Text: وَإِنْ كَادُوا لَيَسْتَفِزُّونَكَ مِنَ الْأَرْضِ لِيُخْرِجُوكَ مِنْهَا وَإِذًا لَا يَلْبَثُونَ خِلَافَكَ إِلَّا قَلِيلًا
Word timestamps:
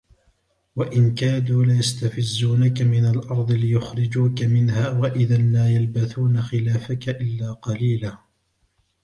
وَإِنْ 0.75 1.15
كَادُوا 1.15 1.65
لَيَسْتَفِزُّونَكَ 1.65 2.81
مِنَ 2.81 3.05
الْأَرْضِ 3.05 3.51
لِيُخْرِجُوكَ 3.51 4.41
مِنْهَا 4.43 4.89
وَإِذًا 4.89 5.37
لَا 5.37 5.69
يَلْبَثُونَ 5.69 6.41
خِلَافَكَ 6.41 7.09
إِلَّا 7.09 7.53
قَلِيلًا 7.53 8.17